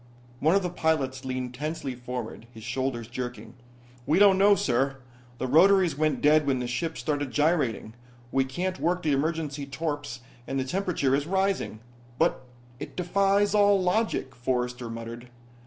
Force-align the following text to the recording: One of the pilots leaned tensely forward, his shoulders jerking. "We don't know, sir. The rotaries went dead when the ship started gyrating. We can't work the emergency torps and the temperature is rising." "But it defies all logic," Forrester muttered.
One 0.39 0.55
of 0.55 0.63
the 0.63 0.71
pilots 0.71 1.25
leaned 1.25 1.53
tensely 1.53 1.93
forward, 1.93 2.47
his 2.51 2.63
shoulders 2.63 3.07
jerking. 3.07 3.53
"We 4.07 4.17
don't 4.17 4.39
know, 4.39 4.55
sir. 4.55 4.97
The 5.37 5.45
rotaries 5.45 5.95
went 5.95 6.21
dead 6.23 6.47
when 6.47 6.57
the 6.57 6.65
ship 6.65 6.97
started 6.97 7.29
gyrating. 7.29 7.93
We 8.31 8.43
can't 8.45 8.79
work 8.79 9.03
the 9.03 9.11
emergency 9.13 9.67
torps 9.67 10.21
and 10.47 10.59
the 10.59 10.63
temperature 10.63 11.13
is 11.13 11.27
rising." 11.27 11.81
"But 12.17 12.43
it 12.79 12.95
defies 12.95 13.53
all 13.53 13.79
logic," 13.79 14.33
Forrester 14.33 14.89
muttered. 14.89 15.29